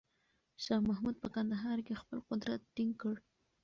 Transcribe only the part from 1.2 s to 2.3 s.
په کندهار کې خپل